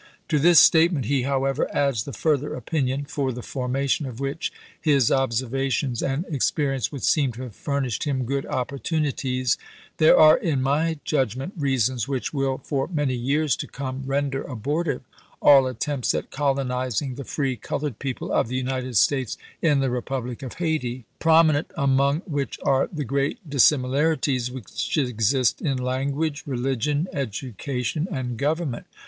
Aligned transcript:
To 0.29 0.39
this 0.39 0.59
statement 0.59 1.05
he, 1.05 1.21
however, 1.21 1.69
adds 1.71 2.05
the 2.05 2.11
further 2.11 2.55
opinion, 2.55 3.05
for 3.05 3.31
the 3.31 3.43
formation 3.43 4.07
of 4.07 4.19
which 4.19 4.51
his 4.81 5.11
observations 5.11 6.01
and 6.01 6.25
experience 6.27 6.91
would 6.91 7.03
seem 7.03 7.31
to 7.33 7.43
have 7.43 7.55
furnished 7.55 8.05
him 8.05 8.25
good 8.25 8.47
opportunities:" 8.47 9.59
There 9.99 10.17
are, 10.17 10.35
in 10.39 10.59
my 10.59 10.97
judgment, 11.05 11.53
reasons 11.55 12.07
which 12.07 12.33
will, 12.33 12.57
for 12.63 12.87
many 12.87 13.13
years 13.13 13.55
to 13.57 13.67
come, 13.67 14.01
render 14.07 14.41
abortive 14.41 15.03
all 15.39 15.67
attempts 15.67 16.15
at 16.15 16.31
colonizing 16.31 17.13
the 17.13 17.23
free 17.23 17.55
colored 17.55 17.99
people 17.99 18.31
of 18.33 18.47
the 18.47 18.57
United 18.57 18.97
States 18.97 19.37
in 19.61 19.81
the 19.81 19.91
republic 19.91 20.41
of 20.41 20.55
Hayti; 20.55 21.05
prominent 21.19 21.69
among 21.77 22.21
which 22.21 22.57
are 22.63 22.89
the 22.91 23.05
great 23.05 23.37
dissimilarities 23.47 24.49
which 24.49 24.97
exist 24.97 25.61
in 25.61 25.77
language, 25.77 26.41
re 26.47 26.57
ligion, 26.57 27.05
education, 27.13 28.07
and 28.09 28.37
government." 28.39 28.87